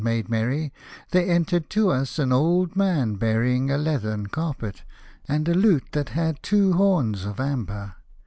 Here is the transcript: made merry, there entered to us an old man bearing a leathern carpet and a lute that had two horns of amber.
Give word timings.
made 0.03 0.27
merry, 0.29 0.73
there 1.11 1.29
entered 1.29 1.69
to 1.69 1.91
us 1.91 2.17
an 2.17 2.31
old 2.33 2.75
man 2.75 3.13
bearing 3.13 3.69
a 3.69 3.77
leathern 3.77 4.25
carpet 4.25 4.81
and 5.27 5.47
a 5.47 5.53
lute 5.53 5.91
that 5.91 6.09
had 6.09 6.41
two 6.41 6.73
horns 6.73 7.23
of 7.23 7.39
amber. 7.39 7.93